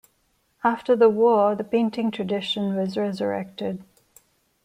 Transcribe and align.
After 0.63 0.95
the 0.95 1.09
war 1.09 1.53
the 1.53 1.63
painting 1.63 2.09
tradition 2.09 2.75
was 2.75 2.97
resurrected. 2.97 3.83